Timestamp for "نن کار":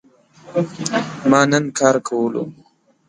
1.51-1.95